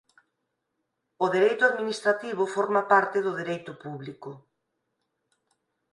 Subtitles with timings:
[1.23, 4.31] O dereito administrativo forma parte do dereito público.